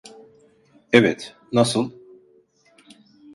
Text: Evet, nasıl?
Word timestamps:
Evet, 0.93 1.35
nasıl? 1.51 1.91